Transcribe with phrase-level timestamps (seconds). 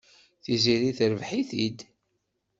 [0.43, 1.79] Tiziri terbeḥ-it-id.